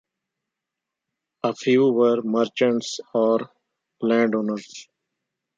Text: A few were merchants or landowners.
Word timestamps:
A 1.43 1.53
few 1.53 1.89
were 1.91 2.23
merchants 2.23 2.99
or 3.13 3.51
landowners. 4.01 4.87